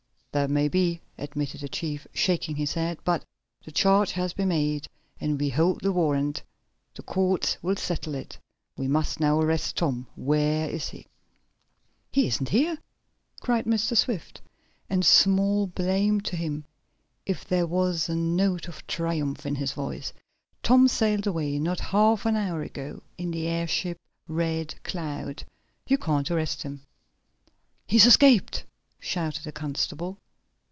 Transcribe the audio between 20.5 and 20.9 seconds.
"Tom